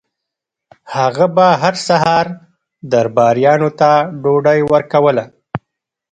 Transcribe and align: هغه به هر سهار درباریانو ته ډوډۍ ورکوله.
هغه 0.95 1.25
به 1.35 1.47
هر 1.61 1.75
سهار 1.87 2.25
درباریانو 2.91 3.69
ته 3.79 3.91
ډوډۍ 4.23 4.59
ورکوله. 4.73 5.23